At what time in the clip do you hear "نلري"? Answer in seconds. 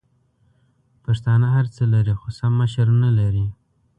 3.01-3.45